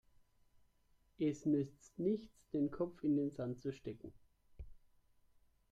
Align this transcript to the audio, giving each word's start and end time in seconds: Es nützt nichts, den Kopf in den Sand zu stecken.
Es 1.19 1.45
nützt 1.45 1.99
nichts, 1.99 2.49
den 2.53 2.71
Kopf 2.71 3.03
in 3.03 3.15
den 3.17 3.29
Sand 3.29 3.61
zu 3.61 3.71
stecken. 3.71 4.11